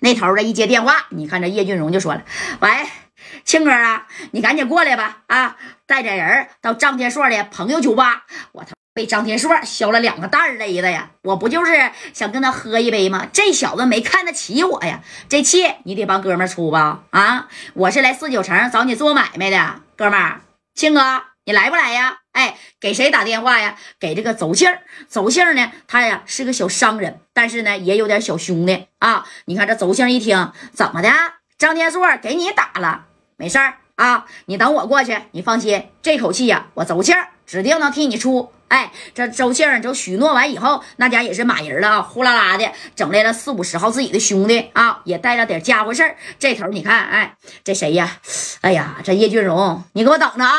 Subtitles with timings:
[0.00, 2.22] 那头的一接电话，你看这叶俊荣就说了
[2.60, 2.68] ：“喂，
[3.44, 5.18] 庆哥啊，你赶紧过来吧！
[5.26, 8.24] 啊，带点人到张天硕的朋友酒吧。
[8.52, 11.10] 我他被张天硕削了两个蛋勒的呀！
[11.22, 13.26] 我不就是想跟他喝一杯吗？
[13.32, 15.00] 这小子没看得起我呀！
[15.28, 17.02] 这气你得帮哥们出吧！
[17.10, 20.40] 啊，我是来四九城找你做买卖的，哥们儿，
[20.74, 22.18] 庆哥，你来不来呀？
[22.32, 23.74] 哎，给谁打电话呀？
[23.98, 24.70] 给这个邹庆
[25.08, 29.24] 邹庆呢，他呀是个小商人，但是呢也有点小兄弟啊。
[29.46, 31.08] 你看这邹庆一听，怎么的？
[31.56, 33.06] 张天硕给你打了，
[33.38, 35.18] 没事儿啊，你等我过去。
[35.30, 37.16] 你放心，这口气呀，我邹庆
[37.46, 38.52] 指定能替你出。
[38.68, 46.18] 哎，这周庆就许诺完以后，那家也是满人了啊，呼啦啦的整来了四五十号自己的兄弟啊，也带了点家伙事儿。
[46.38, 48.18] 这头你看，哎，这谁呀？
[48.60, 50.52] 哎呀，这叶俊荣，你给我等着啊！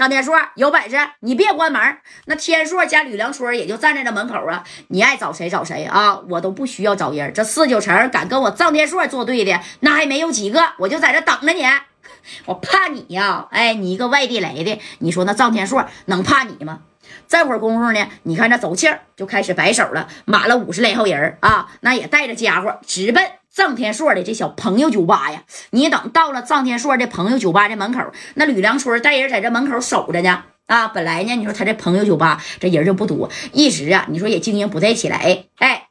[0.00, 1.98] 张天硕有本事，你别关门。
[2.24, 4.64] 那天硕家吕梁春也就站在这门口啊。
[4.88, 7.30] 你爱找谁找谁啊，我都不需要找人。
[7.34, 11.66] 这四九城敢跟我张天硕作对的，那还没有几个，我就在这等着你。
[12.46, 13.46] 我怕你呀？
[13.50, 16.80] 哎，你一个外地来的，你说那张天硕能怕你吗？
[17.28, 23.22] 这会儿功夫呢，你看这走气儿就开始摆手了，满了五十来号人啊，那也带着家伙直奔。
[23.54, 30.44] 臧天硕的这小朋友酒吧呀，你等到了臧天硕的朋友酒吧这门口，那吕梁春带人在这门口守着呢。
[30.66, 35.46] 啊，本来呢，你说他这朋友酒吧这人就不多，一直啊，你说也经营不太起来。
[35.56, 35.88] 哎，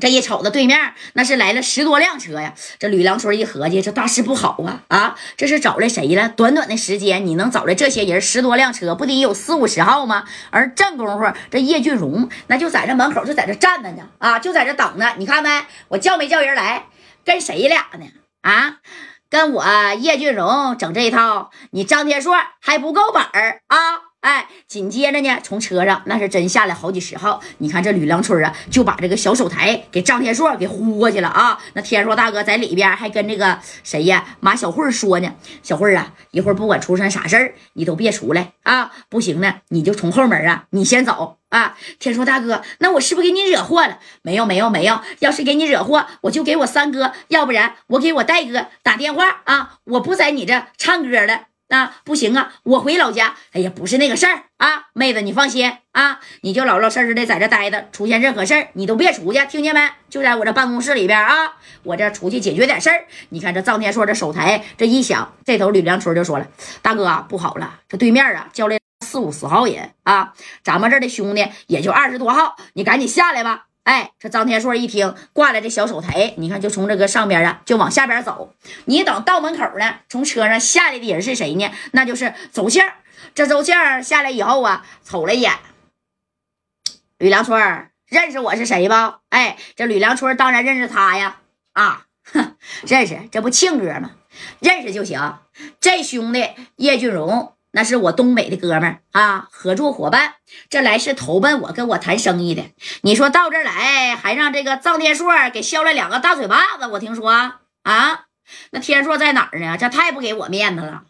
[0.00, 2.54] 这一瞅着对面那是来了十多辆车呀。
[2.78, 4.82] 这吕良春一合计，这大事不好啊！
[4.88, 6.28] 啊，这是找来谁了？
[6.28, 10.24] 短短的时间，你能找来这些人，十多辆车，不得有四五十号吗？
[10.50, 14.08] 而正功夫，这叶俊荣那就在这门口就在这站着呢。
[14.18, 15.14] 啊，就在这等着。
[15.18, 15.48] 你看没？
[15.88, 16.86] 我叫没叫人来？
[17.24, 18.06] 跟谁俩呢？
[18.42, 18.76] 啊，
[19.28, 19.64] 跟我
[19.98, 24.07] 叶俊荣整这一套，你张天硕还不够本儿啊！
[24.20, 27.40] 哎，紧接着呢，从车上那是真下来好几十号。
[27.58, 31.58] 你看这吕良春啊，就把这个小手台给张天硕给呼过去了啊！
[31.74, 38.90] 那天硕大哥在里边还跟这个谁呀马小慧说呢：“小慧啊，一会儿不管出现啥事儿，你都别出来啊！
[39.08, 44.00] 不行呢，你就从后门啊，你先走啊！”天硕大哥，那我是不是给你惹祸了？
[44.22, 45.00] 没有，没有，没有。
[45.20, 49.78] 要是给你惹祸，我就给我三哥，要不然我给我戴哥打电话啊！
[49.84, 51.42] 我不在你这唱歌了。
[51.68, 52.54] 那不行啊！
[52.62, 53.36] 我回老家。
[53.52, 57.88] 哎呀，不是那个事儿啊，妹子，你放心啊，你就老老实实的在这待着。
[57.92, 59.80] 出现任何事儿，你都别出去，听见没？
[60.08, 63.06] 就在我这办公室里边啊，我这出去解决点事儿。
[63.28, 66.46] 你看这臧天硕这手台这一响，这头吕良春就说了
[66.80, 70.32] ：“大哥，不好了，这对面啊叫来四五十号人啊，
[70.64, 78.52] 咱们这的兄弟也就二十多号，你赶紧下来吧。”哎，这张天硕一听挂了这小手台，你看就从这个上边啊，就往下边走。
[78.84, 81.70] 你等到门口呢，从车上下来的人是谁呢？
[81.92, 82.84] 那就是周庆。
[83.34, 85.54] 这周庆下来以后啊，瞅了一眼
[87.16, 89.20] 吕良春，认识我是谁吧？
[89.30, 91.38] 哎，这吕良春当然认识他呀。
[91.72, 92.56] 啊，哼，
[92.86, 94.10] 认识，这不庆哥吗？
[94.60, 95.38] 认识就行。
[95.80, 97.54] 这兄弟叶俊荣。
[97.70, 100.34] 那是我东北的哥们儿啊，合作伙伴，
[100.70, 102.64] 这来是投奔我，跟我谈生意的。
[103.02, 107.30] 你说到这儿来，还让这个臧天硕给削了两个大嘴巴子，我听说
[107.82, 108.24] 啊，
[108.70, 109.76] 那天硕在哪儿呢？
[109.78, 111.02] 这太不给我面子了。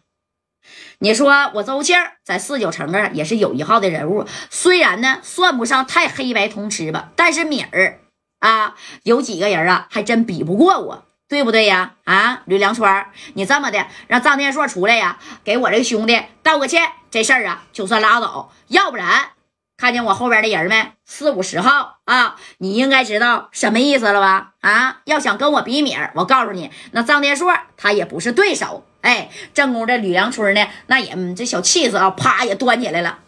[0.99, 8.01] 你说我周庆在四九城啊，也是有一号的人物，虽然呢算不上太黑白通吃吧，但是米儿
[8.39, 11.05] 啊，有几个人啊，还真比不过我。
[11.29, 11.93] 对不对呀？
[12.05, 18.51] 啊，吕良川，你这么的让张天硕出来呀，给我这个兄弟道个歉，这事儿啊就算拉倒。
[18.67, 19.29] 要不然，
[19.77, 20.93] 看见我后边的人没？
[21.05, 24.53] 四五十号啊，你应该知道什么意思了吧？
[24.61, 28.83] 啊，要想跟我比米，我告诉你，那张天硕他也不是对手。
[29.01, 33.19] 哎，正宫这吕良春呢，那也这小气势啊，啪也端起来了。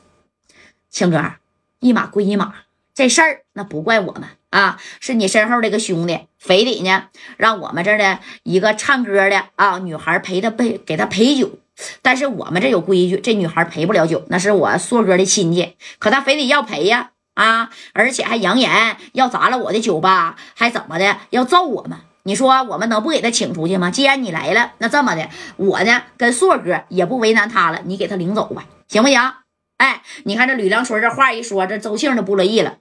[0.89, 1.35] 庆哥，
[1.79, 2.55] 一码归一码，
[2.95, 4.27] 这事儿那不怪我们。
[4.51, 7.05] 啊，是你身后这个兄弟，非得呢
[7.37, 11.57] 让我们这儿的一个唱歌的啊女孩陪他陪给他陪酒，
[12.01, 21.97] 但是我们这有规矩，这女孩陪不了酒，那是我硕哥的亲戚，可他非得要陪呀啊，而且还扬言要砸了我的酒吧，还怎么的要揍我们？
[22.23, 23.89] 你说我们能不给他请出去吗？
[23.89, 29.17] 既然你来了，那这么的，我呢跟硕哥也不为难他了，你给他领走吧，行不行？
[29.77, 32.79] 哎，你看这吕良春这话一说，这周庆就不乐意了，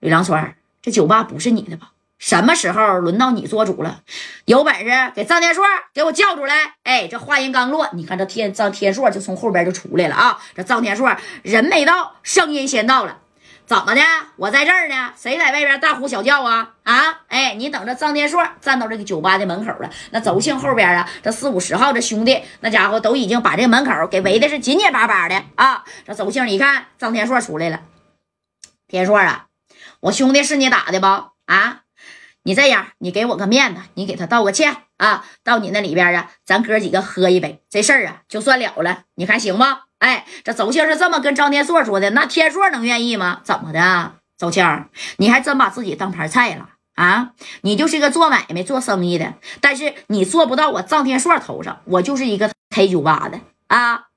[0.00, 0.54] 吕良春。
[0.84, 1.92] 这酒吧不是你的吧？
[2.18, 4.02] 什么时候轮到你做主了？
[4.44, 5.64] 有本事给张天硕
[5.94, 6.74] 给我叫出来！
[6.82, 10.38] 哎，这话音刚落，你看这天张天硕就从后边就出来了啊！
[10.54, 13.18] 这张天硕人没到，声音先到了，
[13.64, 14.02] 怎么的？
[14.36, 16.74] 我在这儿呢，谁在外边大呼小叫啊？
[16.82, 17.22] 啊！
[17.28, 19.90] 哎，你等着，张天硕站到这个酒吧的门口了。
[20.10, 25.82] 那邹庆后边啊，这四五十号这兄弟，那家伙都已经把这门口给围的是紧紧巴巴的啊！
[26.06, 27.80] 这邹庆一看张天硕出来了，
[28.86, 29.46] 天硕啊！
[30.04, 31.06] 我兄弟是你打的不
[31.46, 31.80] 啊？
[32.42, 39.84] 你这样，你给我个面子，你给他道个歉啊，到你那里边啊，咱哥几个喝一杯，这事儿啊就算了了，你看行吗？
[40.00, 43.40] 哎，这邹庆是这么跟张天硕说的，那天硕能愿意吗？
[43.44, 44.84] 怎么的，邹庆，
[45.16, 47.30] 你还真把自己当盘菜了啊？
[47.62, 54.08] 你就是个做买卖、做生意的，但是你做不到我张天硕头上，我就是一个开酒吧的啊。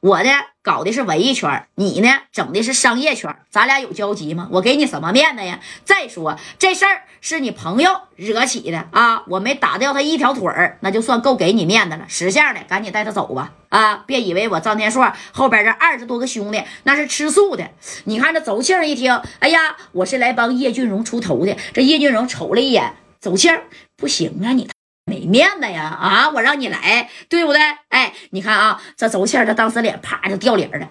[0.00, 0.30] 我呢
[0.62, 4.48] 搞的是文艺圈，你呢整的是商业圈，咱俩有交集吗？
[4.52, 5.60] 我给你什么面子呀？
[5.84, 12.04] 再说这事儿是你朋友惹起的啊，我没打掉他一条腿儿，那就算够给你面子了。
[12.08, 13.52] 识相的，赶紧带他走吧！
[13.70, 17.68] 啊，别以为我张天硕后边这二十多个兄弟那是吃素的。
[18.04, 21.56] 你看这邹庆一听，哎呀，我是来帮叶俊荣出头的。
[21.74, 23.58] 这叶俊荣瞅了一眼邹庆，
[23.96, 24.68] 不行啊，你。
[25.08, 25.84] 没面子呀！
[25.84, 27.60] 啊，我让你来，对不对？
[27.88, 30.88] 哎，你看啊，这周倩她当时脸啪就掉脸了。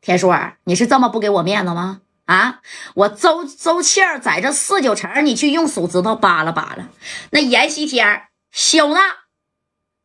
[0.00, 2.00] 田硕，你是这么不给我面子吗？
[2.24, 2.60] 啊，
[2.94, 6.88] 我周周倩在这四九城，你去用手指头扒拉扒拉。
[7.30, 9.00] 那阎锡天、肖娜，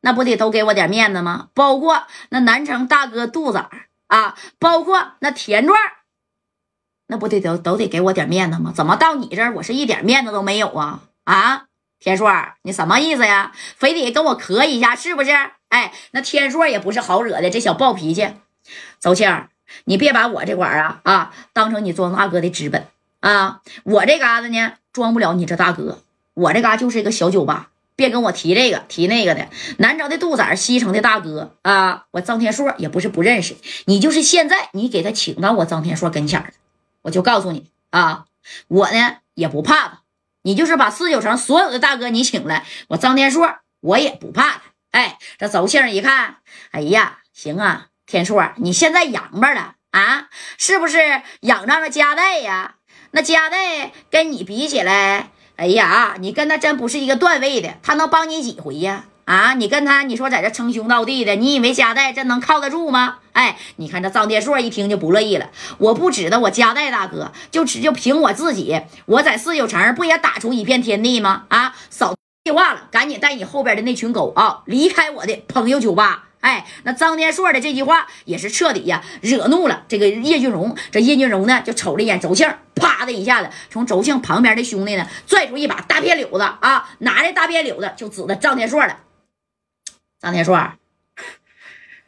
[0.02, 1.48] 那不得都给我点面子吗？
[1.54, 3.66] 包括那南城大哥杜仔
[4.08, 5.78] 啊，包括那田壮，
[7.08, 8.72] 那不得都都得给我点面子吗？
[8.76, 11.00] 怎么到你这儿，我是一点面子都没有啊？
[11.24, 11.66] 啊？
[12.02, 12.28] 天硕，
[12.64, 13.52] 你什么意思呀？
[13.78, 15.30] 非得跟我磕一下是不是？
[15.70, 18.28] 哎，那天硕也不是好惹的，这小暴脾气。
[19.00, 19.48] 邹庆，
[19.86, 22.88] 你别把我这块啊啊当成你装大哥的资本
[23.20, 23.62] 啊！
[23.84, 26.02] 我这嘎子呢，装不了你这大哥。
[26.34, 29.48] 我这嘎就是一个小酒吧，别跟我提这个提那个的。
[29.78, 33.56] 南城的杜仔，西城的大哥啊，我张天硕也不是不认识。
[33.86, 36.52] 你就是现在你给他请到我张天硕跟前
[37.04, 38.26] 我就告诉你啊，
[38.68, 40.01] 我呢也不怕他。
[40.44, 44.62] 你就是把四九城所有的大哥你请来，我张天硕我也不怕他。
[44.92, 46.38] 哎，这邹庆一看，
[46.72, 50.28] 哎呀，行啊，天硕，你现在洋巴了啊？
[50.58, 52.76] 是不是仰仗着家代呀？
[53.12, 59.06] 那家代跟你比起来，哎呀，你跟他真不是一个段位的，他能帮你几回呀？
[59.26, 63.20] 啊，你跟他，你说在这称兄道弟的，你以为加代这能靠得住吗？
[63.34, 65.50] 哎，你看这张天硕一听就不乐意了。
[65.78, 71.44] 我不指的我加代大哥，就只就凭我自己，我在四九城不也打出一片天地吗？
[71.48, 72.14] 啊，少
[72.44, 76.26] 废话了，赶紧带你后边的那群狗啊离开我的朋友酒吧。
[76.42, 80.76] 哎，那张天硕的这句话也是彻底呀惹怒了这个叶俊荣。
[80.92, 88.98] 这叶俊荣呢就瞅了一眼周庆，啪的一下子从周庆旁边的兄弟呢拽出一把大片柳子啊，拿着大片柳子就指着张天硕了。
[90.22, 90.56] 张天硕，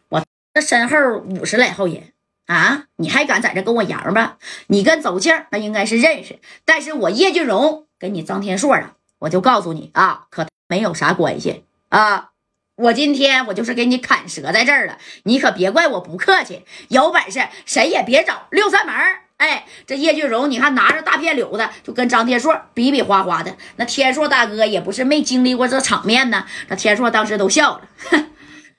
[0.10, 0.24] 我
[0.54, 2.13] 这身后五十来号人
[2.45, 4.38] 啊，你还敢在这跟我扬吧？
[4.68, 12.30] 你跟邹庆那应该是认识，但是我叶俊荣跟你张天硕啊，我就告诉你啊，可没有啥关系啊。
[12.75, 16.65] 我今天我就是给你砍折在这儿了，你可别怪我不客气。
[16.89, 18.95] 有本事谁也别找六扇门。
[19.44, 23.54] 哎，这叶俊荣，你看拿着大片柳子就跟张天硕比比划划的。
[23.75, 26.45] 那天硕大哥也不是没经历过这场面呢。
[26.69, 28.30] 那天硕当时都笑了，哼，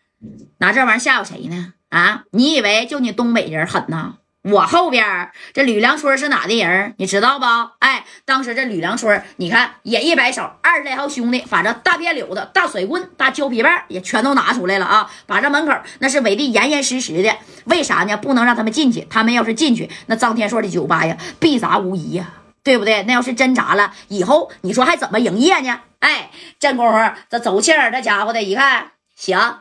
[0.60, 1.74] 拿这玩意吓唬谁呢？
[1.90, 4.14] 啊，你以为就你东北人狠呢？
[4.44, 6.94] 我后边这吕梁春是哪的人？
[6.98, 7.46] 你知道不？
[7.78, 15.10] 哎，当时这吕梁春，你看也一摆手，二十来号兄弟，反正大片柳子、大甩棍、大胶皮棒也全都拿出来了啊！
[15.26, 17.34] 把这门口那是围的严严实实的。
[17.64, 18.18] 为啥呢？
[18.18, 19.06] 不能让他们进去。
[19.08, 22.30] 他们要是进去，那张天硕的酒吧呀，必砸无疑呀，
[22.62, 23.02] 对不对？
[23.04, 25.80] 那要是真砸了，以后你说还怎么营业呢？
[26.00, 26.30] 哎，
[26.60, 29.60] 这功夫，这走气儿，这家伙的一看，行，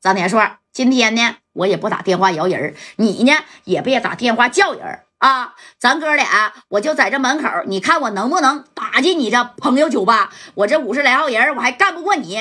[0.00, 1.36] 张天硕，今天呢？
[1.58, 3.32] 我也不打电话摇人你呢
[3.64, 5.54] 也别打电话叫人啊！
[5.80, 10.30] 咱哥俩，我就在这门口，你看我能不能打进你这朋友酒吧？
[10.54, 12.40] 我这五十来号人，我还干不过你。